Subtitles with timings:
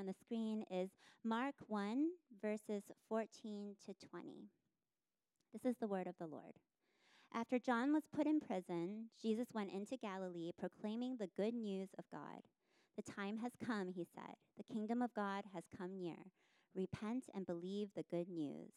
[0.00, 0.88] on the screen is
[1.22, 2.06] Mark 1,
[2.40, 4.48] verses 14 to 20.
[5.52, 6.54] This is the word of the Lord.
[7.34, 12.06] After John was put in prison, Jesus went into Galilee proclaiming the good news of
[12.10, 12.40] God.
[12.96, 14.36] The time has come, he said.
[14.56, 16.16] The kingdom of God has come near.
[16.74, 18.72] Repent and believe the good news.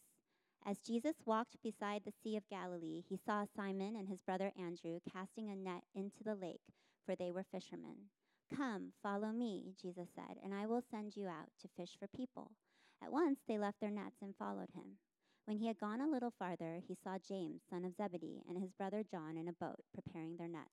[0.66, 4.98] As Jesus walked beside the Sea of Galilee, he saw Simon and his brother Andrew
[5.10, 6.74] casting a net into the lake,
[7.06, 8.10] for they were fishermen.
[8.52, 12.52] Come, follow me, Jesus said, and I will send you out to fish for people.
[13.02, 14.98] At once they left their nets and followed him.
[15.46, 18.72] When he had gone a little farther, he saw James, son of Zebedee, and his
[18.72, 20.70] brother John in a boat, preparing their nets.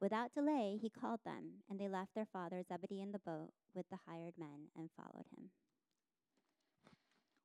[0.00, 3.86] Without delay, he called them, and they left their father Zebedee in the boat with
[3.90, 5.50] the hired men and followed him.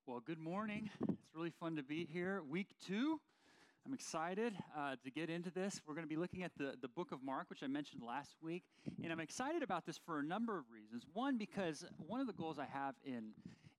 [0.08, 0.90] Well, good morning.
[1.08, 2.42] It's really fun to be here.
[2.42, 3.20] Week two.
[3.88, 5.80] I'm excited uh, to get into this.
[5.88, 8.36] We're going to be looking at the, the book of Mark, which I mentioned last
[8.42, 8.64] week.
[9.02, 11.06] And I'm excited about this for a number of reasons.
[11.14, 13.30] One, because one of the goals I have in,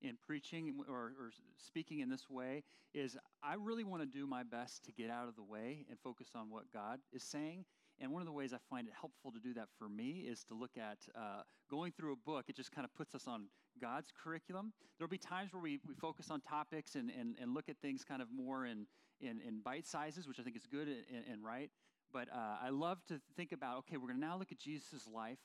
[0.00, 2.62] in preaching or, or speaking in this way
[2.94, 5.98] is I really want to do my best to get out of the way and
[6.02, 7.66] focus on what God is saying.
[8.00, 10.42] And one of the ways I find it helpful to do that for me is
[10.44, 12.46] to look at uh, going through a book.
[12.48, 14.72] It just kind of puts us on God's curriculum.
[14.96, 18.04] There'll be times where we, we focus on topics and, and, and look at things
[18.04, 18.86] kind of more in,
[19.20, 21.70] in, in bite sizes, which I think is good and, and right.
[22.12, 25.06] But uh, I love to think about okay, we're going to now look at Jesus'
[25.12, 25.38] life,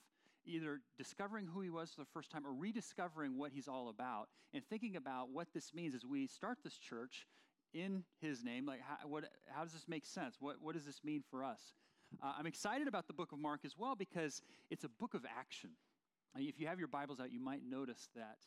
[0.46, 4.30] either discovering who he was for the first time or rediscovering what he's all about,
[4.54, 7.28] and thinking about what this means as we start this church
[7.74, 8.66] in his name.
[8.66, 10.38] Like, how, what, how does this make sense?
[10.40, 11.60] What, what does this mean for us?
[12.22, 15.26] Uh, I'm excited about the book of Mark as well because it's a book of
[15.38, 15.72] action.
[16.36, 18.38] If you have your Bibles out, you might notice that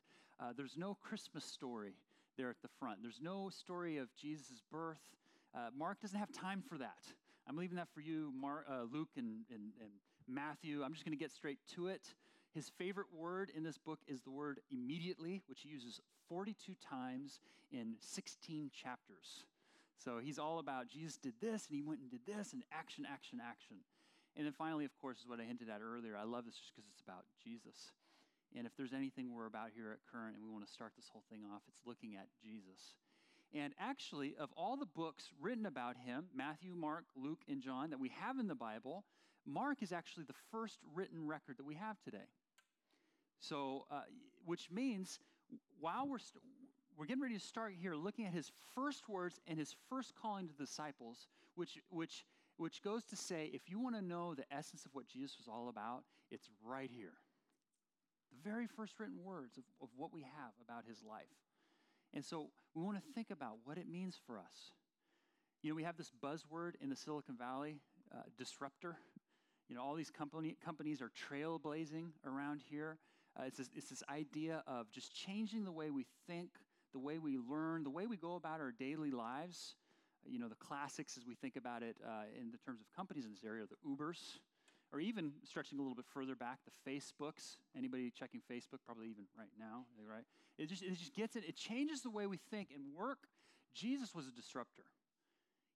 [0.40, 1.94] uh, there's no Christmas story
[2.37, 2.98] there at the front.
[3.03, 5.01] There's no story of Jesus' birth.
[5.55, 7.03] Uh, Mark doesn't have time for that.
[7.48, 9.91] I'm leaving that for you, Mark, uh, Luke, and, and, and
[10.29, 10.83] Matthew.
[10.83, 12.03] I'm just going to get straight to it.
[12.55, 17.41] His favorite word in this book is the word immediately, which he uses 42 times
[17.70, 19.45] in 16 chapters.
[20.03, 23.07] So he's all about Jesus did this and he went and did this and action,
[23.11, 23.77] action, action.
[24.36, 26.17] And then finally, of course, is what I hinted at earlier.
[26.17, 27.92] I love this just because it's about Jesus.
[28.56, 31.11] And if there's anything we're about here at Current and we want to start this
[31.12, 32.96] whole thing off, it's looking at Jesus.
[33.55, 38.00] And actually, of all the books written about him Matthew, Mark, Luke, and John that
[38.00, 39.05] we have in the Bible
[39.46, 42.28] Mark is actually the first written record that we have today.
[43.40, 44.02] So, uh,
[44.45, 45.20] which means
[45.78, 46.42] while we're, st-
[46.96, 50.48] we're getting ready to start here looking at his first words and his first calling
[50.48, 52.24] to disciples, which, which,
[52.56, 55.48] which goes to say if you want to know the essence of what Jesus was
[55.48, 57.14] all about, it's right here.
[58.36, 61.24] The very first written words of, of what we have about his life.
[62.14, 64.73] And so we want to think about what it means for us.
[65.63, 67.77] You know, we have this buzzword in the Silicon Valley
[68.14, 68.96] uh, disruptor.
[69.69, 72.98] You know, all these company, companies are trailblazing around here.
[73.39, 76.51] Uh, it's, this, it's this idea of just changing the way we think,
[76.92, 79.75] the way we learn, the way we go about our daily lives.
[80.25, 83.25] You know, the classics as we think about it uh, in the terms of companies
[83.25, 84.39] in this area, the Ubers,
[84.92, 87.57] or even stretching a little bit further back, the Facebooks.
[87.77, 88.79] Anybody checking Facebook?
[88.85, 90.24] Probably even right now, right?
[90.58, 91.45] It just, it just gets it.
[91.47, 93.19] It changes the way we think and work.
[93.75, 94.85] Jesus was a disruptor.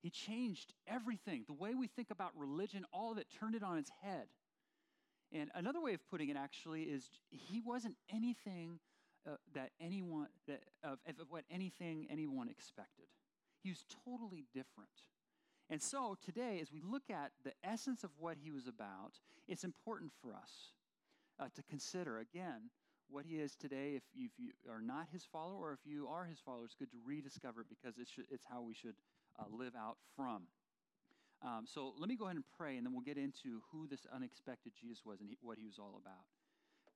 [0.03, 1.45] He changed everything.
[1.47, 4.29] The way we think about religion, all of it, turned it on its head.
[5.33, 8.81] And another way of putting it actually is he wasn't anything
[9.27, 13.05] uh, that anyone that of, of what anything anyone expected.
[13.63, 14.91] He was totally different.
[15.71, 19.13] And so today, as we look at the essence of what he was about,
[19.47, 20.73] it's important for us
[21.39, 22.71] uh, to consider again
[23.09, 23.95] what he is today.
[23.95, 26.75] If you, if you, are not his follower, or if you are his follower, it's
[26.75, 28.97] good to rediscover it because it's, it's how we should
[29.39, 30.43] uh, live out from.
[31.43, 34.07] Um, so let me go ahead and pray, and then we'll get into who this
[34.13, 36.27] unexpected Jesus was and he, what he was all about.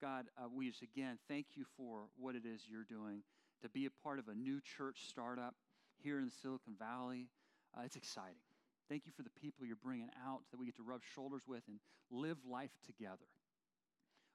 [0.03, 3.23] God, uh, we just again thank you for what it is you're doing
[3.63, 5.55] to be a part of a new church startup
[6.03, 7.29] here in the Silicon Valley.
[7.75, 8.35] Uh, it's exciting.
[8.89, 11.63] Thank you for the people you're bringing out that we get to rub shoulders with
[11.69, 11.79] and
[12.11, 13.29] live life together.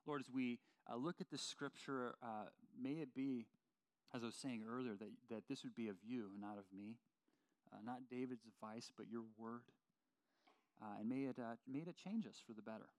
[0.06, 0.60] Lord, as we
[0.92, 2.50] uh, look at this scripture, uh,
[2.82, 3.46] may it be,
[4.14, 6.96] as I was saying earlier, that, that this would be of you, not of me.
[7.72, 9.62] Uh, not David's advice, but your word.
[10.82, 12.90] Uh, and may it, uh, may it change us for the better.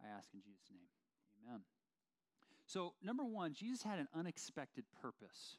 [0.00, 0.86] I ask in Jesus' name.
[1.46, 1.60] Amen.
[2.66, 5.56] So, number one, Jesus had an unexpected purpose.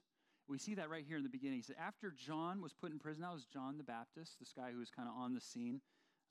[0.48, 1.58] We see that right here in the beginning.
[1.58, 4.72] He said, after John was put in prison, that was John the Baptist, this guy
[4.72, 5.82] who was kind of on the scene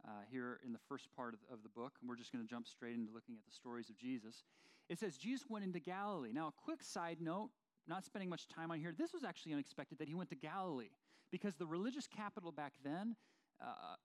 [0.05, 1.93] uh, here in the first part of, of the book.
[2.00, 4.44] And we're just going to jump straight into looking at the stories of Jesus.
[4.88, 6.32] It says, Jesus went into Galilee.
[6.32, 7.50] Now, a quick side note,
[7.88, 10.91] not spending much time on here, this was actually unexpected that he went to Galilee
[11.31, 13.17] because the religious capital back then,
[13.61, 13.97] uh,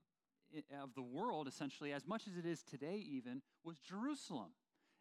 [0.82, 4.52] of the world, essentially, as much as it is today, even, was Jerusalem.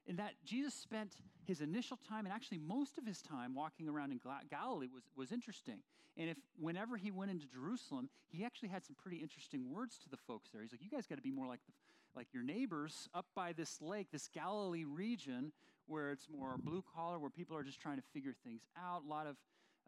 [0.07, 1.13] In that Jesus spent
[1.45, 4.21] his initial time and actually most of his time walking around in
[4.51, 5.79] Galilee was, was interesting.
[6.17, 10.09] And if whenever he went into Jerusalem, he actually had some pretty interesting words to
[10.09, 10.63] the folks there.
[10.63, 11.73] He's like, you guys got to be more like the,
[12.17, 15.53] like your neighbors up by this lake, this Galilee region
[15.87, 19.03] where it's more blue collar, where people are just trying to figure things out.
[19.07, 19.37] A lot of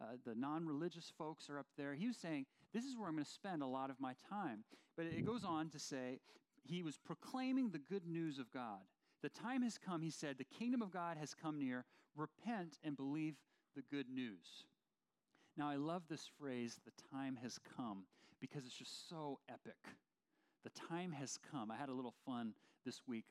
[0.01, 1.93] uh, the non religious folks are up there.
[1.93, 4.63] He was saying, This is where I'm going to spend a lot of my time.
[4.95, 6.19] But it goes on to say,
[6.63, 8.79] He was proclaiming the good news of God.
[9.21, 11.85] The time has come, he said, the kingdom of God has come near.
[12.15, 13.35] Repent and believe
[13.75, 14.65] the good news.
[15.57, 18.03] Now, I love this phrase, the time has come,
[18.39, 19.75] because it's just so epic.
[20.63, 21.71] The time has come.
[21.71, 22.53] I had a little fun
[22.85, 23.25] this week,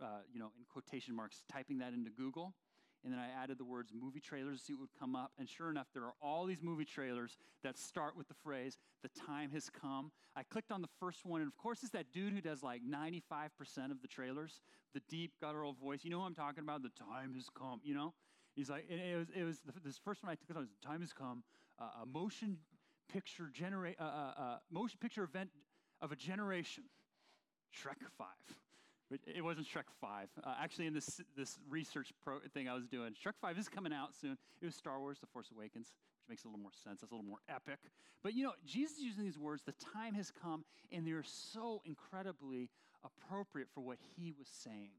[0.00, 2.54] uh, you know, in quotation marks, typing that into Google
[3.04, 5.32] and then I added the words movie trailers to see what would come up.
[5.38, 9.10] And sure enough, there are all these movie trailers that start with the phrase, the
[9.26, 10.12] time has come.
[10.36, 12.82] I clicked on the first one, and of course, it's that dude who does like
[12.88, 14.60] 95% of the trailers,
[14.94, 16.00] the deep guttural voice.
[16.04, 16.82] You know who I'm talking about?
[16.82, 18.14] The time has come, you know?
[18.54, 21.00] He's like, it was, it was the, this first one I took on, the time
[21.00, 21.42] has come,
[21.80, 22.58] uh, a motion
[23.12, 25.50] picture generate, uh, uh, uh, motion picture event
[26.00, 26.84] of a generation.
[27.74, 28.26] Shrek 5.
[29.26, 30.28] It wasn't Shrek 5.
[30.42, 33.92] Uh, actually, in this, this research pro thing I was doing, Shrek 5 is coming
[33.92, 34.38] out soon.
[34.60, 37.00] It was Star Wars The Force Awakens, which makes a little more sense.
[37.00, 37.78] That's a little more epic.
[38.22, 41.82] But you know, Jesus is using these words, the time has come, and they're so
[41.84, 42.70] incredibly
[43.04, 44.90] appropriate for what he was saying.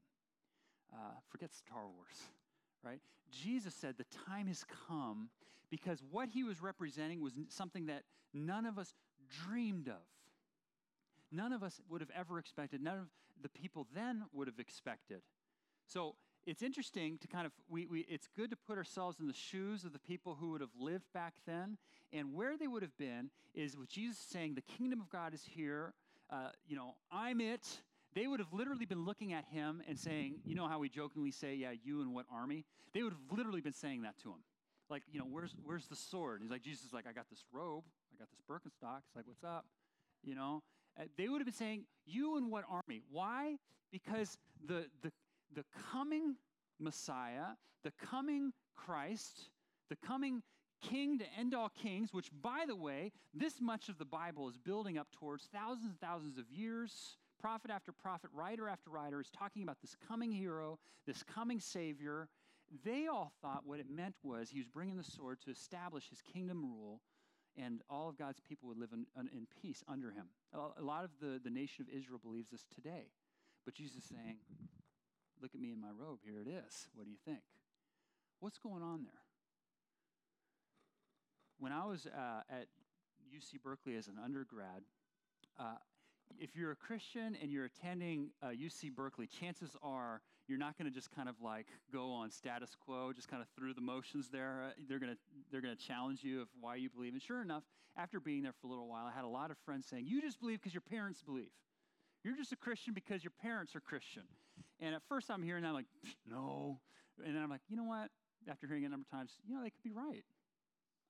[0.92, 2.30] Uh, forget Star Wars,
[2.84, 3.00] right?
[3.30, 5.28] Jesus said the time has come
[5.70, 8.02] because what he was representing was something that
[8.32, 8.94] none of us
[9.44, 10.02] dreamed of
[11.34, 13.08] none of us would have ever expected, none of
[13.42, 15.20] the people then would have expected.
[15.86, 16.14] So
[16.46, 19.84] it's interesting to kind of, we, we, it's good to put ourselves in the shoes
[19.84, 21.78] of the people who would have lived back then.
[22.12, 25.42] And where they would have been is with Jesus saying, The kingdom of God is
[25.44, 25.94] here.
[26.30, 27.66] Uh, you know, I'm it.
[28.14, 31.30] They would have literally been looking at him and saying, You know how we jokingly
[31.30, 32.64] say, Yeah, you and what army?
[32.92, 34.44] They would have literally been saying that to him.
[34.88, 36.40] Like, you know, where's, where's the sword?
[36.42, 37.84] He's like, Jesus is like, I got this robe.
[38.12, 39.00] I got this Birkenstock.
[39.08, 39.64] He's like, What's up?
[40.22, 40.62] You know,
[40.98, 43.02] uh, they would have been saying, You and what army?
[43.10, 43.56] Why?
[43.90, 45.12] Because the, the,
[45.54, 46.36] the coming
[46.78, 49.50] Messiah, the coming Christ,
[49.88, 50.42] the coming
[50.82, 54.58] King to end all kings, which, by the way, this much of the Bible is
[54.58, 57.16] building up towards thousands and thousands of years.
[57.40, 62.28] Prophet after prophet, writer after writer is talking about this coming hero, this coming Savior.
[62.84, 66.20] They all thought what it meant was he was bringing the sword to establish his
[66.20, 67.00] kingdom rule
[67.56, 70.26] and all of God's people would live in, in peace under him.
[70.54, 73.10] A lot of the, the nation of Israel believes this today.
[73.64, 74.36] But Jesus is saying,
[75.42, 76.20] Look at me in my robe.
[76.24, 76.88] Here it is.
[76.94, 77.42] What do you think?
[78.40, 79.12] What's going on there?
[81.58, 82.68] When I was uh, at
[83.34, 84.82] UC Berkeley as an undergrad,
[85.58, 85.76] uh,
[86.38, 90.90] if you're a Christian and you're attending uh, UC Berkeley, chances are you're not going
[90.90, 94.28] to just kind of like go on status quo, just kind of through the motions
[94.28, 94.64] there.
[94.68, 95.18] Uh, they're going to
[95.50, 97.12] they're going to challenge you of why you believe.
[97.12, 97.64] And sure enough,
[97.96, 100.20] after being there for a little while, I had a lot of friends saying, "You
[100.20, 101.52] just believe because your parents believe.
[102.22, 104.24] You're just a Christian because your parents are Christian."
[104.80, 105.86] And at first, I'm hearing that I'm like,
[106.26, 106.80] "No,"
[107.24, 108.10] and then I'm like, "You know what?"
[108.48, 110.24] After hearing it a number of times, you know, they could be right.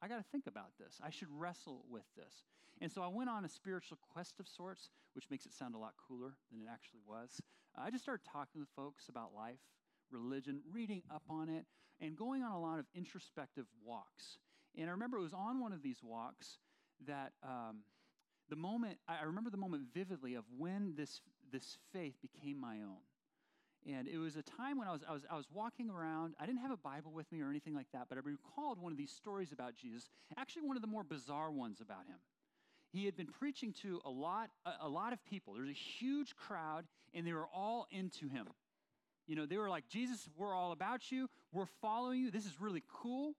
[0.00, 1.00] I got to think about this.
[1.02, 2.44] I should wrestle with this.
[2.80, 5.78] And so I went on a spiritual quest of sorts, which makes it sound a
[5.78, 7.40] lot cooler than it actually was.
[7.76, 9.58] I just started talking with folks about life,
[10.10, 11.66] religion, reading up on it,
[12.00, 14.38] and going on a lot of introspective walks.
[14.76, 16.58] And I remember it was on one of these walks
[17.06, 17.78] that um,
[18.48, 21.20] the moment, I remember the moment vividly of when this,
[21.52, 23.02] this faith became my own.
[23.86, 26.34] And it was a time when I was, I, was, I was walking around.
[26.40, 28.92] I didn't have a Bible with me or anything like that, but I recalled one
[28.92, 32.16] of these stories about Jesus, actually, one of the more bizarre ones about him.
[32.94, 35.54] He had been preaching to a lot, a, lot of people.
[35.54, 38.46] There was a huge crowd, and they were all into him.
[39.26, 41.28] You know, they were like, Jesus, we're all about you.
[41.52, 42.30] We're following you.
[42.30, 43.34] This is really cool.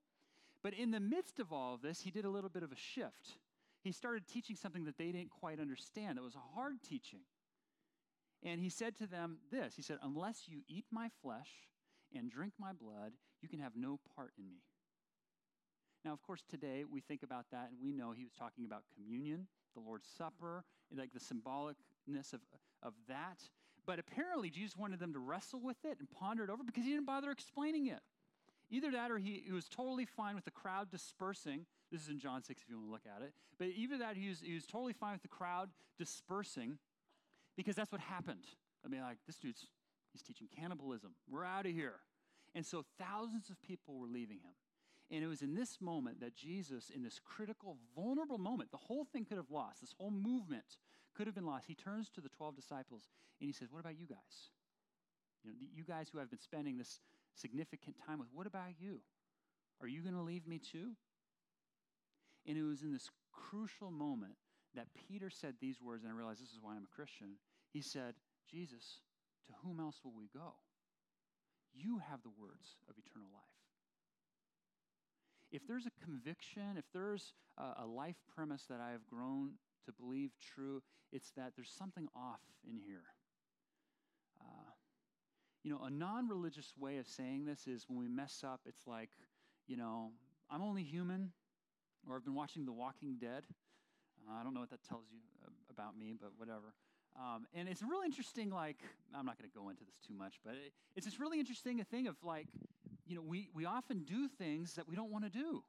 [0.62, 2.76] But in the midst of all of this, he did a little bit of a
[2.76, 3.38] shift.
[3.82, 6.18] He started teaching something that they didn't quite understand.
[6.18, 7.22] It was a hard teaching.
[8.44, 11.50] And he said to them this He said, Unless you eat my flesh
[12.14, 14.64] and drink my blood, you can have no part in me.
[16.06, 18.84] Now, of course, today we think about that and we know he was talking about
[18.94, 20.64] communion, the Lord's Supper,
[20.96, 22.42] like the symbolicness of,
[22.84, 23.40] of that.
[23.88, 26.92] But apparently, Jesus wanted them to wrestle with it and ponder it over because he
[26.92, 28.02] didn't bother explaining it.
[28.70, 31.66] Either that or he, he was totally fine with the crowd dispersing.
[31.92, 33.34] This is in John 6 if you want to look at it.
[33.58, 36.78] But either that he was, he was totally fine with the crowd dispersing
[37.58, 38.46] because that's what happened.
[38.86, 39.68] I mean, like, this dude's,
[40.14, 41.12] he's teaching cannibalism.
[41.30, 42.00] We're out of here.
[42.54, 44.54] And so thousands of people were leaving him.
[45.12, 49.06] And it was in this moment that Jesus, in this critical, vulnerable moment, the whole
[49.06, 50.78] thing could have lost, this whole movement
[51.16, 51.66] could have been lost.
[51.68, 53.10] He turns to the 12 disciples
[53.40, 54.50] and he says, What about you guys?
[55.44, 57.00] You know, you guys who I've been spending this
[57.36, 59.02] significant time with, what about you?
[59.82, 60.94] Are you going to leave me too?
[62.48, 64.36] And it was in this crucial moment
[64.76, 67.38] that Peter said these words, and I realized this is why I'm a Christian.
[67.72, 68.16] He said,
[68.50, 69.02] Jesus,
[69.46, 70.56] to whom else will we go?
[71.74, 73.55] You have the words of eternal life.
[75.52, 79.52] If there's a conviction, if there's a, a life premise that I have grown
[79.86, 83.04] to believe true, it's that there's something off in here.
[84.42, 84.72] Uh,
[85.64, 88.86] you know, a non religious way of saying this is when we mess up, it's
[88.86, 89.10] like,
[89.68, 90.12] you know,
[90.50, 91.32] I'm only human,
[92.08, 93.46] or I've been watching The Walking Dead.
[94.28, 96.74] Uh, I don't know what that tells you uh, about me, but whatever.
[97.18, 98.78] Um, and it's really interesting, like,
[99.16, 101.82] I'm not going to go into this too much, but it, it's this really interesting
[101.86, 102.48] thing of like,
[103.06, 105.64] you know, we, we often do things that we don't want to do.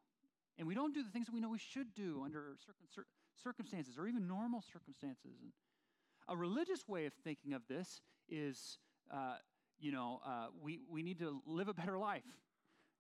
[0.59, 3.11] And we don't do the things that we know we should do under certain
[3.43, 5.37] circumstances or even normal circumstances.
[5.43, 5.52] And
[6.28, 8.78] a religious way of thinking of this is,
[9.12, 9.37] uh,
[9.78, 12.23] you know, uh, we, we need to live a better life.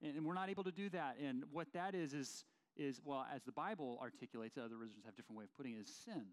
[0.02, 1.16] And, and we're not able to do that.
[1.24, 2.44] And what that is, is,
[2.76, 5.92] is well, as the Bible articulates, other religions have different way of putting it, is
[6.04, 6.26] sin.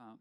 [0.00, 0.18] Um,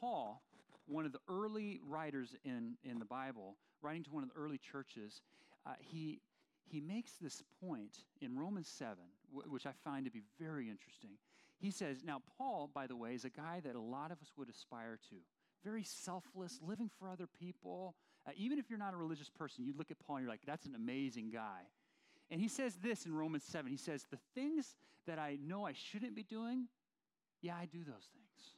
[0.00, 0.42] Paul,
[0.86, 4.58] one of the early writers in, in the Bible, writing to one of the early
[4.58, 5.20] churches,
[5.66, 6.20] uh, he,
[6.64, 8.96] he makes this point in Romans 7,
[9.34, 11.10] w- which I find to be very interesting.
[11.58, 14.32] He says, Now, Paul, by the way, is a guy that a lot of us
[14.36, 15.16] would aspire to.
[15.64, 17.94] Very selfless, living for other people.
[18.26, 20.46] Uh, even if you're not a religious person, you look at Paul and you're like,
[20.46, 21.62] That's an amazing guy.
[22.30, 23.70] And he says this in Romans 7.
[23.70, 24.74] He says, The things
[25.06, 26.66] that I know I shouldn't be doing,
[27.42, 28.56] yeah, I do those things.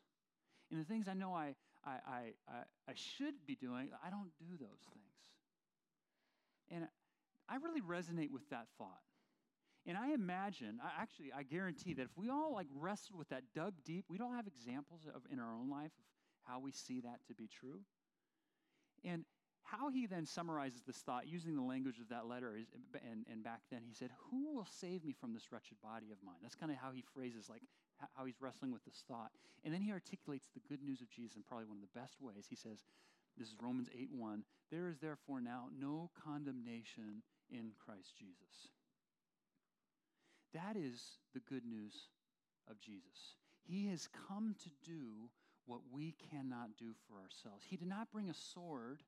[0.71, 2.59] And the things I know I, I, I, I,
[2.89, 5.14] I should be doing, I don't do those things.
[6.71, 6.87] And
[7.49, 9.03] I really resonate with that thought.
[9.87, 13.43] And I imagine, I actually, I guarantee that if we all like wrestled with that,
[13.55, 16.05] dug deep, we'd all have examples of in our own life of
[16.53, 17.81] how we see that to be true.
[19.05, 19.25] And
[19.65, 22.69] how he then summarizes this thought using the language of that letter is,
[23.11, 26.19] and, and back then he said, Who will save me from this wretched body of
[26.25, 26.37] mine?
[26.43, 27.63] That's kind of how he phrases, like
[28.15, 29.33] how he's wrestling with this thought.
[29.65, 32.21] And then he articulates the good news of Jesus in probably one of the best
[32.21, 32.47] ways.
[32.49, 32.85] He says,
[33.39, 34.45] This is Romans 8 1.
[34.71, 38.69] There is therefore now no condemnation in Christ Jesus.
[40.53, 42.09] That is the good news
[42.71, 43.37] of Jesus.
[43.67, 45.31] He has come to do
[45.67, 47.65] what we cannot do for ourselves.
[47.69, 49.03] He did not bring a sword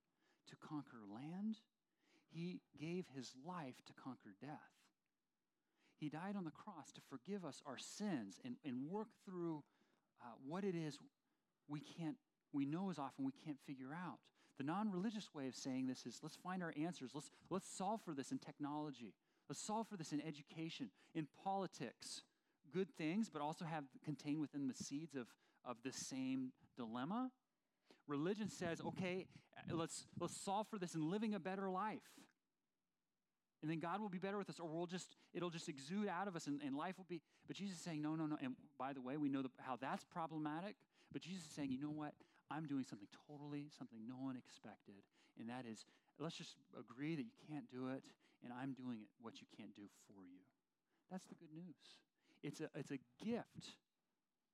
[0.49, 1.57] to conquer land,
[2.31, 4.77] He gave His life to conquer death.
[5.99, 9.63] He died on the cross to forgive us our sins and, and work through
[10.23, 10.99] uh, what it is
[11.69, 12.17] we can't,
[12.53, 14.19] we know as often we can't figure out.
[14.59, 17.11] The non religious way of saying this is let's find our answers.
[17.15, 19.15] Let's, let's solve for this in technology.
[19.49, 22.23] Let's solve for this in education, in politics.
[22.73, 25.27] Good things, but also have contained within the seeds of,
[25.65, 27.31] of the same dilemma.
[28.09, 29.27] Religion says, okay,
[29.57, 32.01] uh, let's, let's solve for this in living a better life.
[33.63, 36.29] And then God will be better with us, or we'll just, it'll just exude out
[36.29, 37.23] of us and, and life will be.
[37.47, 38.37] But Jesus is saying, no, no, no.
[38.43, 40.77] And by the way, we know the, how that's problematic.
[41.13, 42.13] But Jesus is saying, you know what?
[42.51, 45.03] I'm doing something totally, something no one expected.
[45.39, 45.85] And that is,
[46.19, 48.05] let's just agree that you can't do it,
[48.45, 50.41] and I'm doing it what you can't do for you.
[51.11, 51.99] That's the good news.
[52.43, 53.77] It's a, it's a gift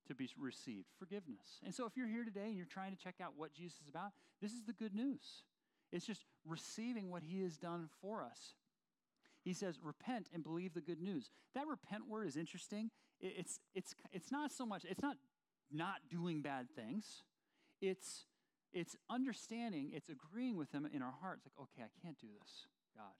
[0.08, 1.60] to be received forgiveness.
[1.64, 3.88] And so if you're here today and you're trying to check out what Jesus is
[3.88, 5.44] about, this is the good news.
[5.92, 8.54] It's just receiving what he has done for us.
[9.44, 11.30] He says, repent and believe the good news.
[11.54, 12.90] That repent word is interesting.
[13.20, 15.16] It's, it's, it's not so much, it's not
[15.72, 17.22] not doing bad things.
[17.82, 18.24] It's,
[18.72, 22.66] it's understanding, it's agreeing with him in our hearts, like, okay, I can't do this,
[22.96, 23.12] God.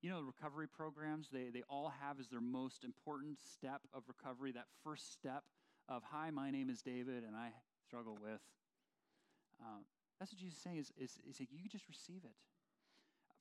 [0.00, 4.52] You know, recovery programs, they, they all have as their most important step of recovery,
[4.52, 5.42] that first step
[5.88, 7.50] of, hi, my name is David, and I
[7.84, 8.40] struggle with.
[9.60, 9.84] Um,
[10.18, 12.36] that's what Jesus is saying is, is, is that you just receive it.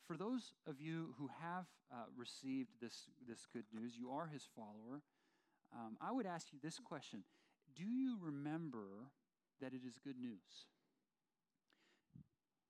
[0.08, 4.44] For those of you who have uh, received this, this good news, you are his
[4.56, 5.02] follower,
[5.74, 7.24] um, I would ask you this question
[7.76, 8.55] Do you remember
[9.66, 10.68] that it is good news?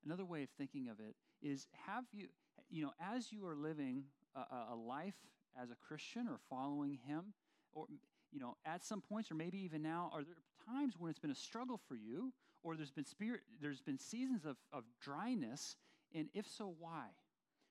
[0.04, 2.28] Another way of thinking of it is have you,
[2.70, 5.14] you know, as you are living a, a life
[5.60, 7.34] as a Christian or following him,
[7.74, 7.84] or,
[8.32, 10.36] you know, at some points, or maybe even now, are there
[10.66, 14.46] times when it's been a struggle for you, or there's been spirit, there's been seasons
[14.46, 15.76] of, of dryness,
[16.14, 17.08] and if so, why?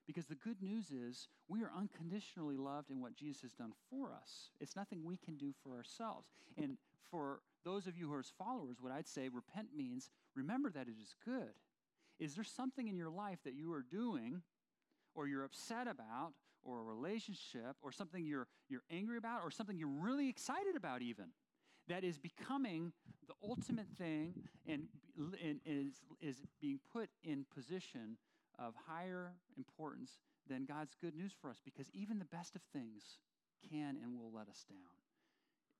[0.06, 4.12] Because the good news is we are unconditionally loved in what Jesus has done for
[4.12, 4.50] us.
[4.60, 6.28] It's nothing we can do for ourselves.
[6.56, 6.76] And
[7.10, 10.86] for those of you who are his followers, what I'd say repent means remember that
[10.86, 11.54] it is good.
[12.20, 14.42] Is there something in your life that you are doing
[15.14, 16.32] or you're upset about
[16.64, 21.02] or a relationship or something you're, you're angry about or something you're really excited about
[21.02, 21.26] even
[21.88, 22.92] that is becoming
[23.28, 24.34] the ultimate thing
[24.66, 24.88] and,
[25.42, 28.16] and is, is being put in position
[28.58, 33.18] of higher importance than God's good news for us because even the best of things
[33.68, 34.78] can and will let us down,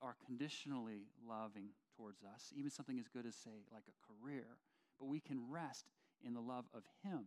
[0.02, 4.58] are conditionally loving towards us, even something as good as, say, like a career.
[4.98, 5.86] But we can rest
[6.24, 7.26] in the love of Him.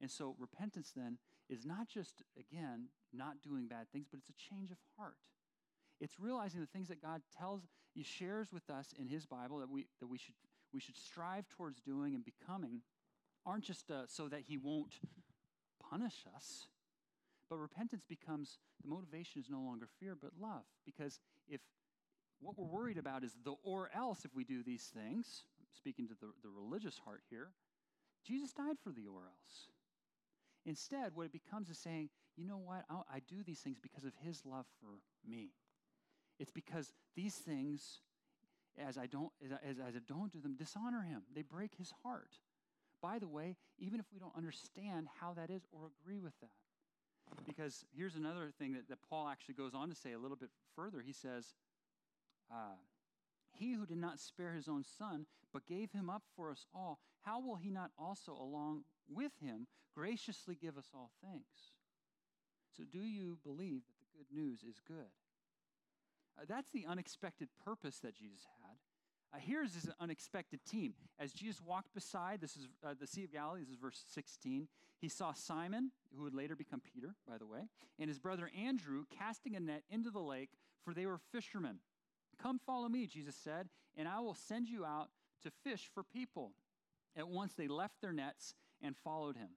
[0.00, 1.18] And so repentance then
[1.48, 5.16] is not just, again, not doing bad things, but it's a change of heart.
[6.00, 7.62] It's realizing the things that God tells,
[7.94, 10.34] He shares with us in His Bible that we, that we, should,
[10.72, 12.82] we should strive towards doing and becoming
[13.46, 14.94] aren't just uh, so that He won't
[15.90, 16.66] punish us,
[17.48, 20.64] but repentance becomes the motivation is no longer fear, but love.
[20.84, 21.18] Because
[21.48, 21.60] if
[22.40, 25.44] what we're worried about is the or else if we do these things,
[25.76, 27.48] speaking to the, the religious heart here,
[28.26, 29.68] Jesus died for the or else.
[30.66, 32.84] Instead, what it becomes is saying, you know what?
[32.90, 35.50] I, I do these things because of his love for me.
[36.38, 38.00] It's because these things,
[38.86, 41.22] as I don't, as, as I don't do them, dishonor him.
[41.34, 42.30] They break his heart.
[43.00, 46.50] By the way, even if we don't understand how that is or agree with that.
[47.46, 50.50] Because here's another thing that, that Paul actually goes on to say a little bit
[50.74, 51.02] further.
[51.04, 51.54] He says,
[52.50, 52.76] uh,
[53.52, 56.98] He who did not spare his own son, but gave him up for us all,
[57.22, 61.74] how will he not also, along with him, graciously give us all things?
[62.76, 65.10] So, do you believe that the good news is good?
[66.38, 68.46] Uh, that's the unexpected purpose that Jesus.
[69.32, 70.94] Uh, here's his unexpected team.
[71.18, 74.68] As Jesus walked beside, this is uh, the Sea of Galilee, this is verse 16,
[75.00, 77.68] he saw Simon, who would later become Peter, by the way,
[77.98, 80.50] and his brother Andrew casting a net into the lake,
[80.84, 81.78] for they were fishermen.
[82.42, 85.08] Come follow me, Jesus said, and I will send you out
[85.42, 86.52] to fish for people.
[87.16, 89.50] At once they left their nets and followed him.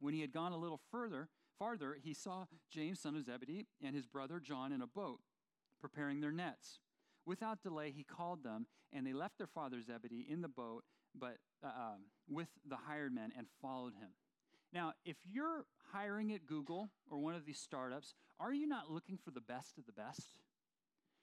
[0.00, 1.28] When he had gone a little further,
[1.58, 5.20] farther, he saw James, son of Zebedee, and his brother John in a boat,
[5.80, 6.80] preparing their nets.
[7.24, 11.36] Without delay, he called them, and they left their father Zebedee in the boat, but
[11.62, 14.10] uh, um, with the hired men, and followed him.
[14.72, 19.18] Now, if you're hiring at Google or one of these startups, are you not looking
[19.18, 20.26] for the best of the best?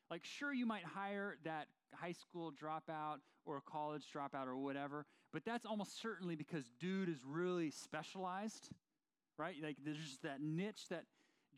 [0.09, 5.05] Like, sure, you might hire that high school dropout or a college dropout or whatever,
[5.33, 8.69] but that's almost certainly because dude is really specialized,
[9.37, 9.55] right?
[9.61, 11.05] Like, there's just that niche that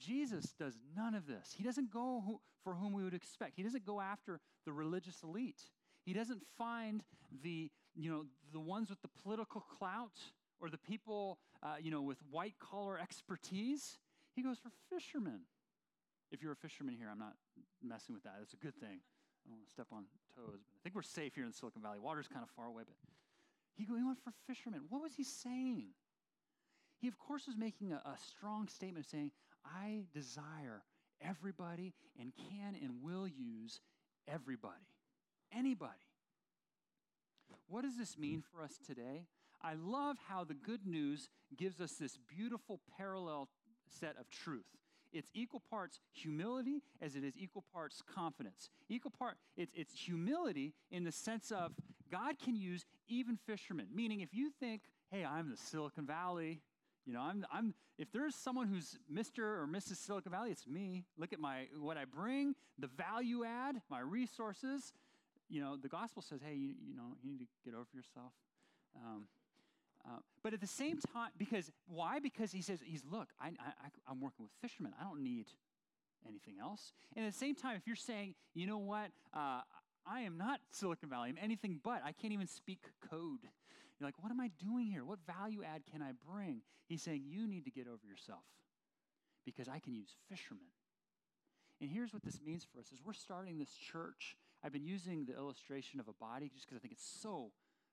[0.01, 1.53] Jesus does none of this.
[1.55, 3.53] He doesn't go who, for whom we would expect.
[3.55, 5.61] He doesn't go after the religious elite.
[6.03, 7.03] He doesn't find
[7.43, 10.17] the, you know, the ones with the political clout
[10.59, 13.97] or the people, uh, you know, with white collar expertise.
[14.35, 15.41] He goes for fishermen.
[16.31, 17.35] If you're a fisherman here, I'm not
[17.83, 18.39] messing with that.
[18.41, 18.99] It's a good thing.
[19.45, 21.81] I don't want to step on toes, but I think we're safe here in Silicon
[21.81, 21.99] Valley.
[21.99, 22.95] Water's kind of far away, but
[23.75, 24.81] he, he went for fishermen.
[24.89, 25.87] What was he saying?
[26.97, 29.31] He, of course, was making a, a strong statement saying,
[29.65, 30.83] I desire
[31.21, 33.79] everybody and can and will use
[34.27, 34.87] everybody,
[35.55, 35.93] anybody.
[37.67, 39.27] What does this mean for us today?
[39.63, 43.49] I love how the good news gives us this beautiful parallel
[43.87, 44.65] set of truth.
[45.13, 48.69] It's equal parts humility as it is equal parts confidence.
[48.89, 51.73] Equal part, it's, it's humility in the sense of
[52.09, 53.87] God can use even fishermen.
[53.93, 56.61] Meaning, if you think, hey, I'm the Silicon Valley,
[57.05, 59.39] you know, I'm, I'm, if there's someone who's Mr.
[59.39, 59.97] or Mrs.
[59.97, 61.03] Silicon Valley, it's me.
[61.17, 64.93] Look at my, what I bring, the value add, my resources.
[65.49, 68.33] You know, the gospel says, hey, you, you know, you need to get over yourself.
[68.95, 69.25] Um,
[70.05, 72.19] uh, but at the same time, because why?
[72.19, 74.93] Because he says, he's look, I, I, I'm working with fishermen.
[74.99, 75.45] I don't need
[76.27, 76.93] anything else.
[77.15, 79.61] And at the same time, if you're saying, you know what, uh,
[80.05, 83.47] I am not Silicon Valley, I'm anything but, I can't even speak code.
[84.01, 85.05] You're like, what am I doing here?
[85.05, 86.61] What value add can I bring?
[86.87, 88.41] He's saying, you need to get over yourself
[89.45, 90.71] because I can use fishermen.
[91.79, 94.35] And here's what this means for us is we're starting this church.
[94.63, 97.51] I've been using the illustration of a body just because I think it's so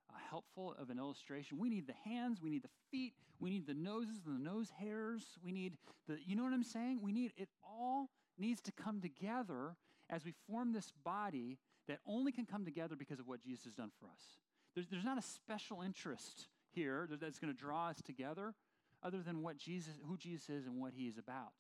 [0.09, 1.59] uh, helpful of an illustration.
[1.59, 4.71] We need the hands, we need the feet, we need the noses and the nose
[4.81, 5.75] hairs, we need
[6.07, 7.01] the, you know what I'm saying?
[7.03, 9.77] We need, it all needs to come together
[10.09, 13.75] as we form this body that only can come together because of what Jesus has
[13.75, 14.38] done for us.
[14.79, 18.55] There's, there's not a special interest here that's going to draw us together
[19.03, 21.51] other than what Jesus, who Jesus is and what he is about.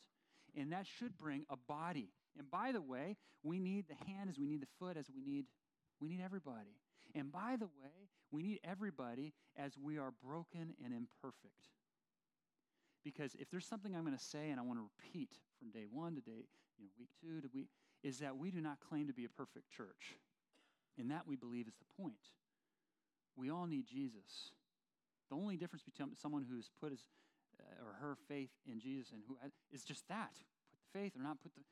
[0.56, 2.12] And that should bring a body.
[2.38, 5.20] And by the way, we need the hand as we need the foot as we
[5.20, 5.46] need
[6.00, 6.78] we need everybody.
[7.12, 11.70] And by the way, we need everybody as we are broken and imperfect.
[13.02, 15.86] Because if there's something I'm going to say and I want to repeat from day
[15.90, 16.46] one to day,
[16.78, 17.70] you know, week two to week,
[18.04, 20.14] is that we do not claim to be a perfect church.
[20.96, 22.14] And that we believe is the point.
[23.38, 24.50] We all need Jesus.
[25.30, 27.04] The only difference between someone who's put his
[27.60, 29.36] uh, or her faith in Jesus and who
[29.72, 30.32] is just that
[30.70, 31.62] put the faith or not put the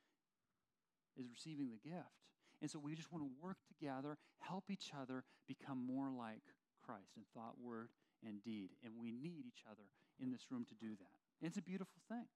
[1.18, 2.30] is receiving the gift.
[2.60, 6.42] And so we just want to work together, help each other become more like
[6.84, 7.88] Christ in thought, word,
[8.24, 8.70] and deed.
[8.84, 9.84] And we need each other
[10.20, 11.16] in this room to do that.
[11.40, 12.26] And it's a beautiful thing.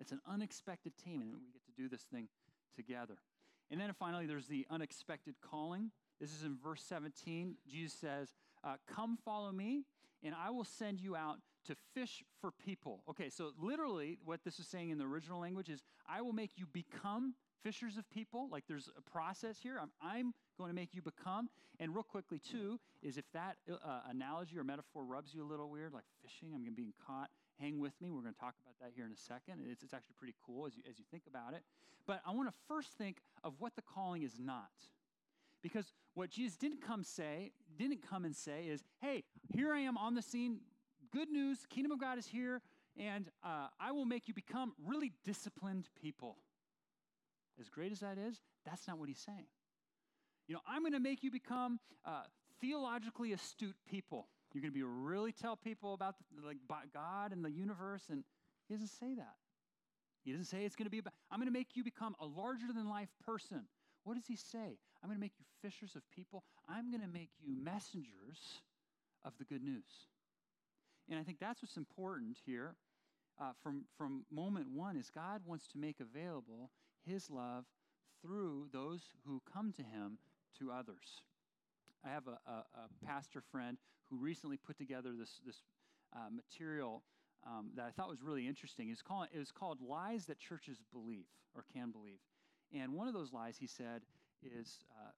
[0.00, 2.28] It's an unexpected team, and we get to do this thing
[2.76, 3.16] together.
[3.70, 5.90] And then finally, there's the unexpected calling.
[6.20, 7.56] This is in verse 17.
[7.66, 9.84] Jesus says, uh, Come follow me,
[10.22, 13.02] and I will send you out to fish for people.
[13.08, 16.52] Okay, so literally, what this is saying in the original language is, I will make
[16.56, 18.48] you become fishers of people.
[18.50, 19.78] Like there's a process here.
[19.80, 21.48] I'm, I'm going to make you become.
[21.80, 25.70] And real quickly, too, is if that uh, analogy or metaphor rubs you a little
[25.70, 28.10] weird, like fishing, I'm going to being caught, hang with me.
[28.10, 29.64] We're going to talk about that here in a second.
[29.68, 31.62] It's, it's actually pretty cool as you, as you think about it.
[32.06, 34.70] But I want to first think of what the calling is not.
[35.64, 39.96] Because what Jesus didn't come say, didn't come and say is, hey, here I am
[39.96, 40.60] on the scene.
[41.10, 42.60] Good news, kingdom of God is here,
[42.98, 46.36] and uh, I will make you become really disciplined people.
[47.58, 49.46] As great as that is, that's not what he's saying.
[50.48, 52.24] You know, I'm going to make you become uh,
[52.60, 54.28] theologically astute people.
[54.52, 56.58] You're going to be really tell people about the, like
[56.92, 58.22] God and the universe, and
[58.68, 59.36] he doesn't say that.
[60.24, 62.26] He doesn't say it's going to be about, I'm going to make you become a
[62.26, 63.62] larger than life person.
[64.04, 64.78] What does he say?
[65.04, 66.44] I'm going to make you fishers of people.
[66.66, 68.62] I'm going to make you messengers
[69.22, 70.08] of the good news.
[71.10, 72.74] And I think that's what's important here
[73.38, 76.70] uh, from, from moment one is God wants to make available
[77.06, 77.66] his love
[78.22, 80.16] through those who come to him
[80.58, 81.20] to others.
[82.02, 83.76] I have a, a, a pastor friend
[84.08, 85.60] who recently put together this, this
[86.16, 87.02] uh, material
[87.46, 88.88] um, that I thought was really interesting.
[88.88, 92.20] It's called, it was called Lies That Churches Believe or Can Believe.
[92.72, 94.00] And one of those lies, he said,
[94.44, 95.10] is uh,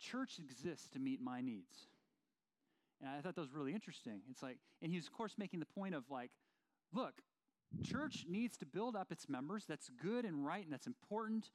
[0.00, 1.86] church exists to meet my needs.
[3.00, 4.20] And I thought that was really interesting.
[4.30, 6.30] It's like, and he's, of course, making the point of like,
[6.92, 7.14] look,
[7.82, 9.64] church needs to build up its members.
[9.68, 11.50] That's good and right, and that's important.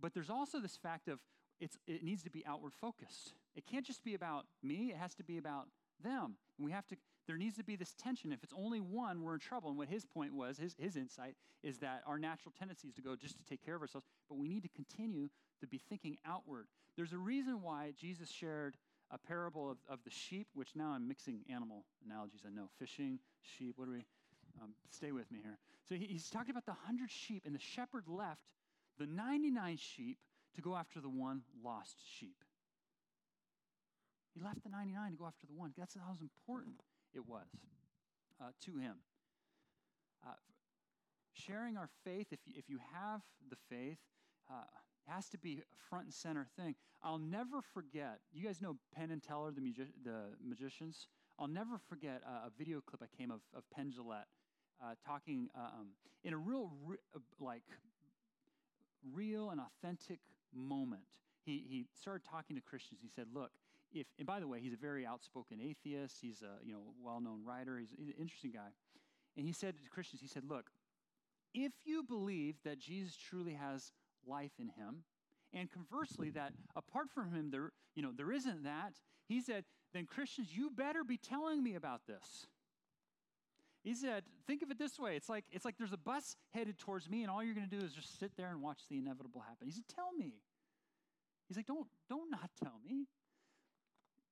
[0.00, 1.20] But there's also this fact of
[1.60, 3.34] it's, it needs to be outward focused.
[3.54, 5.66] It can't just be about me, it has to be about
[6.02, 6.36] them.
[6.56, 6.96] And we have to,
[7.28, 8.32] there needs to be this tension.
[8.32, 9.68] If it's only one, we're in trouble.
[9.68, 13.02] And what his point was, his, his insight, is that our natural tendency is to
[13.02, 15.28] go just to take care of ourselves, but we need to continue
[15.60, 16.66] to be thinking outward.
[16.96, 18.78] There's a reason why Jesus shared
[19.10, 22.70] a parable of, of the sheep, which now I'm mixing animal analogies, I know.
[22.78, 24.06] Fishing, sheep, what do we,
[24.62, 25.58] um, stay with me here.
[25.86, 28.40] So he, he's talking about the hundred sheep, and the shepherd left
[28.98, 30.16] the 99 sheep
[30.54, 32.36] to go after the one lost sheep.
[34.34, 35.72] He left the 99 to go after the one.
[35.76, 36.82] That's how important
[37.14, 37.46] it was
[38.40, 38.96] uh, to him.
[40.26, 40.32] Uh,
[41.32, 43.98] sharing our faith, if you, if you have the faith,
[44.50, 44.64] uh,
[45.06, 46.74] has to be a front and center thing.
[47.02, 51.06] I'll never forget, you guys know Penn and Teller, the, magi- the magicians?
[51.38, 54.26] I'll never forget a video clip I came of, of Penn Jillette
[54.82, 55.90] uh, talking um,
[56.24, 57.62] in a real, re- uh, like,
[59.14, 60.18] real and authentic
[60.54, 61.02] moment.
[61.44, 63.00] He, he started talking to Christians.
[63.02, 63.50] He said, Look,
[63.92, 66.16] if, and by the way, he's a very outspoken atheist.
[66.20, 67.78] He's a you know, well known writer.
[67.78, 68.70] He's, he's an interesting guy.
[69.36, 70.70] And he said to Christians, He said, Look,
[71.54, 73.92] if you believe that Jesus truly has
[74.26, 75.04] life in him,
[75.52, 78.94] and conversely, that apart from him, there, you know, there isn't that,
[79.26, 82.46] he said, then Christians, you better be telling me about this.
[83.82, 85.16] He said, think of it this way.
[85.16, 87.78] It's like, it's like there's a bus headed towards me, and all you're going to
[87.78, 89.66] do is just sit there and watch the inevitable happen.
[89.66, 90.34] He said, tell me.
[91.46, 93.06] He's like, don't, don't not tell me.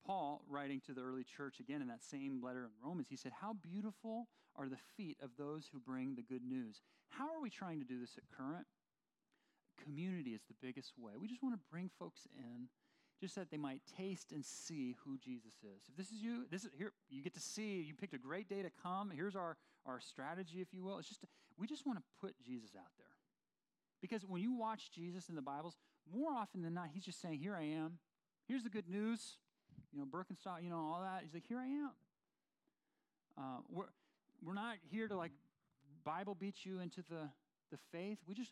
[0.07, 3.33] Paul, writing to the early church again in that same letter in Romans, he said,
[3.41, 6.81] How beautiful are the feet of those who bring the good news.
[7.09, 8.65] How are we trying to do this at Current?
[9.83, 11.13] Community is the biggest way.
[11.19, 12.67] We just want to bring folks in
[13.21, 15.83] just that they might taste and see who Jesus is.
[15.89, 18.49] If this is you, this is here, you get to see, you picked a great
[18.49, 19.11] day to come.
[19.15, 20.97] Here's our, our strategy, if you will.
[20.97, 21.23] It's just,
[21.57, 23.07] we just want to put Jesus out there.
[24.01, 25.77] Because when you watch Jesus in the Bibles,
[26.11, 27.99] more often than not, he's just saying, Here I am.
[28.47, 29.37] Here's the good news.
[29.93, 31.21] You know, Birkenstock, you know, all that.
[31.23, 31.91] He's like, Here I am.
[33.37, 33.85] Uh, we're,
[34.43, 35.31] we're not here to like
[36.03, 37.29] Bible beat you into the,
[37.71, 38.17] the faith.
[38.27, 38.51] We just,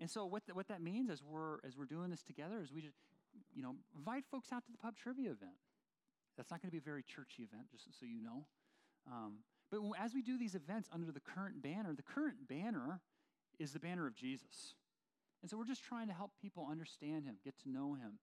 [0.00, 2.72] and so what, the, what that means as we're, as we're doing this together is
[2.72, 2.96] we just,
[3.54, 5.58] you know, invite folks out to the pub trivia event.
[6.36, 8.46] That's not going to be a very churchy event, just so you know.
[9.10, 9.38] Um,
[9.70, 13.00] but as we do these events under the current banner, the current banner
[13.58, 14.74] is the banner of Jesus.
[15.42, 18.18] And so we're just trying to help people understand him, get to know him,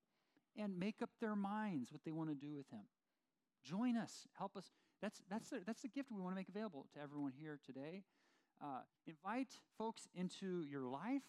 [0.58, 2.86] and make up their minds what they want to do with him.
[3.64, 4.72] Join us, help us.
[5.02, 8.04] That's, that's, the, that's the gift we want to make available to everyone here today.
[8.62, 11.24] Uh, invite folks into your life,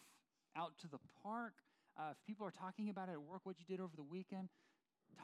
[0.55, 1.53] out to the park,
[1.97, 4.49] uh, if people are talking about it at work, what you did over the weekend,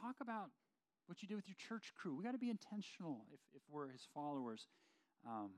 [0.00, 0.50] talk about
[1.06, 2.14] what you did with your church crew.
[2.16, 4.66] We got to be intentional if, if we're his followers.
[5.26, 5.50] Um,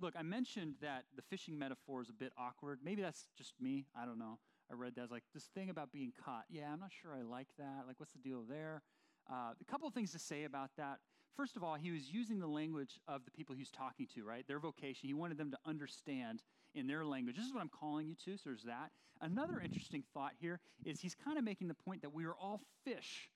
[0.00, 2.80] look, I mentioned that the fishing metaphor is a bit awkward.
[2.84, 3.86] Maybe that's just me.
[4.00, 4.38] I don't know.
[4.70, 6.44] I read that as like this thing about being caught.
[6.50, 7.84] Yeah, I'm not sure I like that.
[7.86, 8.82] Like, what's the deal there?
[9.30, 10.98] Uh, a couple of things to say about that.
[11.36, 14.46] first of all, he was using the language of the people he's talking to, right?
[14.46, 15.08] Their vocation.
[15.08, 16.42] He wanted them to understand
[16.74, 17.36] in their language.
[17.36, 18.90] This is what I'm calling you to, so there's that.
[19.20, 22.60] Another interesting thought here is he's kind of making the point that we are all
[22.84, 23.30] fish,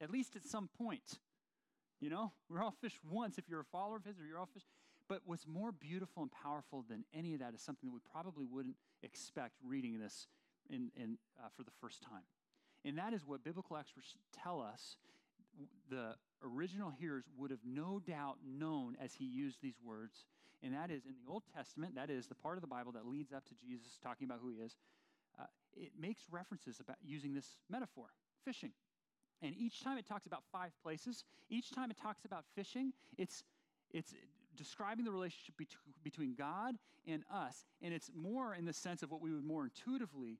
[0.00, 1.18] at least at some point.
[2.00, 4.48] You know, we're all fish once if you're a follower of his or you're all
[4.52, 4.64] fish.
[5.08, 8.46] But what's more beautiful and powerful than any of that is something that we probably
[8.46, 10.28] wouldn't expect reading this
[10.70, 12.22] in, in, uh, for the first time.
[12.84, 14.96] And that is what biblical experts tell us
[15.90, 20.24] the original hearers would have no doubt known as he used these words.
[20.62, 23.06] And that is in the Old Testament, that is the part of the Bible that
[23.06, 24.76] leads up to Jesus talking about who he is.
[25.38, 25.44] Uh,
[25.76, 28.06] it makes references about using this metaphor,
[28.44, 28.72] fishing.
[29.42, 33.42] And each time it talks about five places, each time it talks about fishing, it's,
[33.90, 34.14] it's
[34.56, 35.54] describing the relationship
[36.04, 37.64] between God and us.
[37.80, 40.38] And it's more in the sense of what we would more intuitively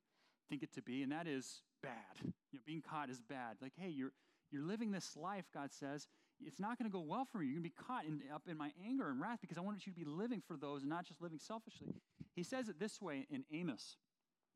[0.51, 1.93] think it to be, and that is bad.
[2.21, 3.55] You know, being caught is bad.
[3.61, 4.11] Like, hey, you're,
[4.51, 6.07] you're living this life, God says.
[6.45, 7.51] It's not going to go well for you.
[7.51, 9.85] You're going to be caught in, up in my anger and wrath because I want
[9.87, 11.93] you to be living for those and not just living selfishly.
[12.35, 13.95] He says it this way in Amos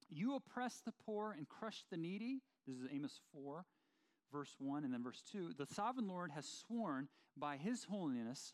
[0.10, 2.42] You oppress the poor and crush the needy.
[2.68, 3.64] This is Amos 4,
[4.34, 5.54] verse 1, and then verse 2.
[5.58, 8.54] The sovereign Lord has sworn by his holiness,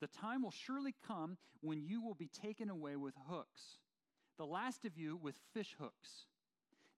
[0.00, 3.78] the time will surely come when you will be taken away with hooks,
[4.36, 6.26] the last of you with fish hooks.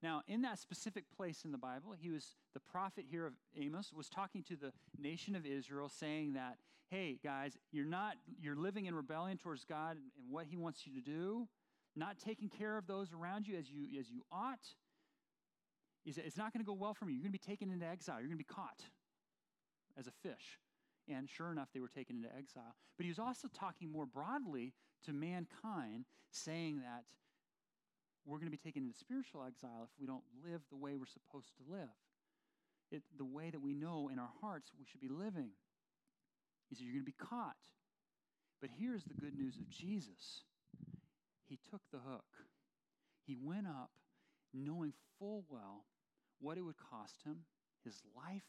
[0.03, 3.91] Now, in that specific place in the Bible, he was the prophet here of Amos
[3.91, 6.57] was talking to the nation of Israel, saying that,
[6.89, 10.93] hey, guys, you're not, you're living in rebellion towards God and, what he wants you
[10.93, 11.47] to do,
[11.95, 14.59] not taking care of those around you as you as you ought.
[16.05, 17.15] It's not going to go well for you.
[17.15, 18.19] You're going to be taken into exile.
[18.19, 18.81] You're going to be caught
[19.97, 20.59] as a fish.
[21.09, 22.75] And sure enough, they were taken into exile.
[22.97, 24.73] But he was also talking more broadly
[25.05, 27.03] to mankind, saying that
[28.27, 31.07] we're going to be taken into spiritual exile if we don't live the way we're
[31.07, 31.95] supposed to live.
[32.91, 35.49] It, the way that we know in our hearts we should be living.
[36.69, 37.57] He said, You're going to be caught.
[38.59, 40.43] But here's the good news of Jesus
[41.47, 42.25] He took the hook.
[43.25, 43.91] He went up
[44.53, 45.85] knowing full well
[46.39, 47.37] what it would cost him
[47.83, 48.43] his life,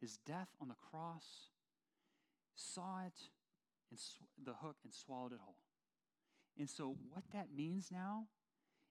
[0.00, 1.24] his death on the cross,
[2.56, 3.18] saw it,
[3.90, 5.56] and sw- the hook, and swallowed it whole.
[6.58, 8.26] And so, what that means now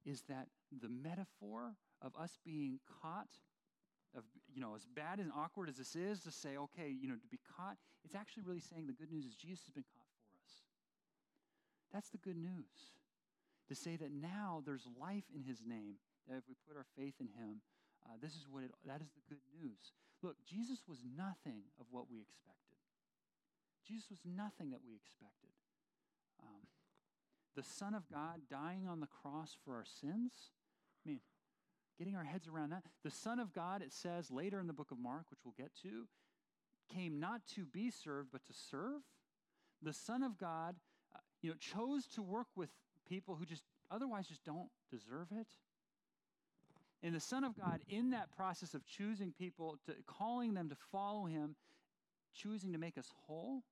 [0.07, 3.27] is that the metaphor of us being caught,
[4.15, 7.19] of, you know, as bad and awkward as this is to say, okay, you know,
[7.19, 10.07] to be caught, it's actually really saying the good news is Jesus has been caught
[10.23, 10.63] for us.
[11.91, 12.95] That's the good news.
[13.67, 15.99] To say that now there's life in his name,
[16.31, 17.59] that if we put our faith in him,
[18.07, 19.91] uh, this is what it, that is the good news.
[20.23, 22.79] Look, Jesus was nothing of what we expected.
[23.83, 25.51] Jesus was nothing that we expected.
[27.57, 30.31] The Son of God dying on the cross for our sins.
[31.03, 31.19] I mean,
[31.97, 32.83] getting our heads around that.
[33.03, 35.71] The Son of God, it says later in the book of Mark, which we'll get
[35.81, 36.05] to,
[36.93, 39.01] came not to be served, but to serve.
[39.81, 40.75] The Son of God,
[41.15, 42.69] uh, you know, chose to work with
[43.09, 45.47] people who just otherwise just don't deserve it.
[47.01, 50.75] And the Son of God, in that process of choosing people, to calling them to
[50.91, 51.55] follow Him,
[52.35, 53.63] choosing to make us whole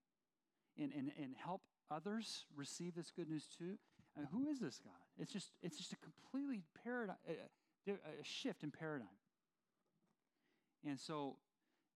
[0.76, 3.78] and, and, and help others receive this good news too.
[4.15, 4.93] I mean, who is this God?
[5.19, 9.08] It's just, it's just a completely paradigm, a, a shift in paradigm.
[10.88, 11.38] And so,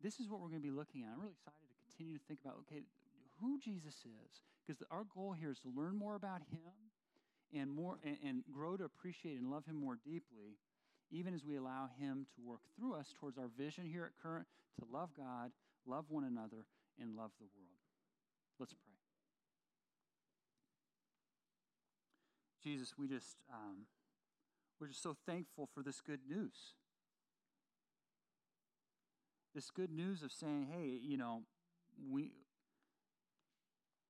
[0.01, 1.09] this is what we're going to be looking at.
[1.13, 2.83] I'm really excited to continue to think about okay,
[3.41, 6.73] who Jesus is, because our goal here is to learn more about Him
[7.53, 10.57] and more and, and grow to appreciate and love Him more deeply,
[11.11, 14.47] even as we allow Him to work through us towards our vision here at Current
[14.79, 15.51] to love God,
[15.85, 16.65] love one another,
[16.99, 17.79] and love the world.
[18.59, 18.88] Let's pray.
[22.63, 23.85] Jesus, we just, um,
[24.79, 26.73] we're just so thankful for this good news.
[29.55, 31.43] This good news of saying, hey, you know,
[32.09, 32.31] we,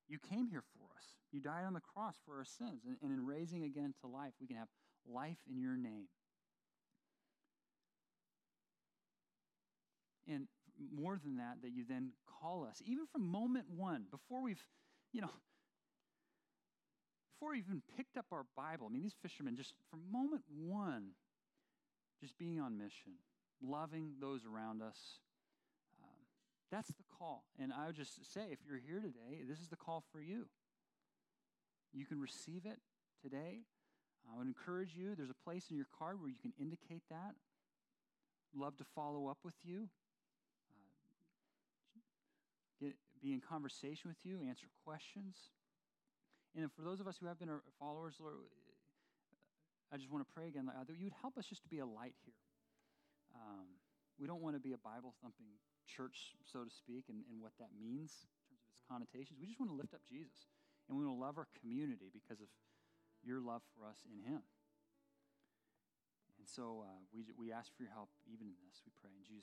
[0.07, 1.05] you came here for us.
[1.31, 2.83] You died on the cross for our sins.
[2.85, 4.67] And, and in raising again to life, we can have
[5.07, 6.07] life in your name.
[10.27, 10.47] And
[10.93, 14.63] more than that, that you then call us, even from moment one, before we've,
[15.11, 15.31] you know,
[17.39, 21.11] before we even picked up our Bible, I mean, these fishermen, just from moment one,
[22.19, 23.13] just being on mission,
[23.61, 24.97] loving those around us.
[26.03, 26.25] Um,
[26.69, 27.45] that's the call.
[27.57, 30.47] And I would just say, if you're here today, this is the call for you.
[31.93, 32.79] You can receive it
[33.23, 33.59] today.
[34.29, 37.35] I would encourage you, there's a place in your card where you can indicate that.
[38.53, 39.87] Love to follow up with you,
[40.67, 41.99] uh,
[42.81, 45.35] get, be in conversation with you, answer questions.
[46.55, 48.35] And for those of us who have been followers, Lord,
[49.93, 51.85] I just want to pray again that you would help us just to be a
[51.85, 52.37] light here.
[53.33, 53.77] Um,
[54.17, 55.47] we don't want to be a Bible thumping
[55.85, 59.37] church, so to speak, and, and what that means in terms of its connotations.
[59.39, 60.49] We just want to lift up Jesus.
[60.89, 62.49] And we want to love our community because of
[63.21, 64.41] your love for us in Him.
[66.41, 68.81] And so uh, we, we ask for your help even in this.
[68.81, 69.37] We pray in Jesus'